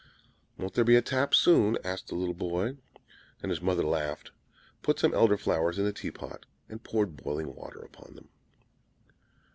"Won't 0.57 0.73
there 0.73 0.83
be 0.83 0.95
a 0.95 1.01
tap 1.03 1.35
soon?" 1.35 1.77
asked 1.83 2.07
the 2.07 2.15
little 2.15 2.33
boy. 2.33 2.77
And 3.43 3.51
his 3.51 3.61
mother 3.61 3.83
laughed, 3.83 4.31
put 4.81 4.97
some 4.97 5.13
Elder 5.13 5.37
flowers 5.37 5.77
in 5.77 5.85
the 5.85 5.93
tea 5.93 6.09
pot, 6.09 6.47
and 6.67 6.83
poured 6.83 7.15
boiling 7.15 7.53
water 7.55 7.83
upon 7.83 8.15
them. 8.15 8.29